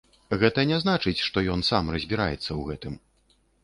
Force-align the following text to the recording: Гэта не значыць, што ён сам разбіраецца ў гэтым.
Гэта 0.43 0.63
не 0.71 0.79
значыць, 0.85 1.23
што 1.27 1.37
ён 1.59 1.67
сам 1.71 1.95
разбіраецца 1.99 2.43
ў 2.43 2.61
гэтым. 2.75 3.01